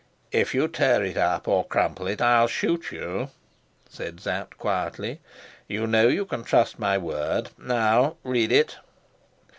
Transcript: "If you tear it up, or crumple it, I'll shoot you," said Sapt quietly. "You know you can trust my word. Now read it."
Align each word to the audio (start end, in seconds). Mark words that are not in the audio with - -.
"If 0.31 0.55
you 0.55 0.67
tear 0.67 1.03
it 1.03 1.15
up, 1.15 1.47
or 1.47 1.63
crumple 1.63 2.07
it, 2.07 2.23
I'll 2.23 2.47
shoot 2.47 2.91
you," 2.91 3.29
said 3.87 4.19
Sapt 4.19 4.57
quietly. 4.57 5.19
"You 5.67 5.85
know 5.85 6.07
you 6.07 6.25
can 6.25 6.43
trust 6.43 6.79
my 6.79 6.97
word. 6.97 7.51
Now 7.59 8.15
read 8.23 8.51
it." 8.51 8.77